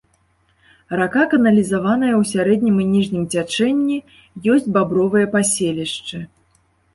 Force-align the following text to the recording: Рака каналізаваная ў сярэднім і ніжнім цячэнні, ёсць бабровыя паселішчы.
Рака 0.99 1.23
каналізаваная 1.33 2.09
ў 2.11 2.23
сярэднім 2.31 2.75
і 2.85 2.87
ніжнім 2.95 3.23
цячэнні, 3.35 3.97
ёсць 4.55 4.67
бабровыя 4.79 5.31
паселішчы. 5.37 6.25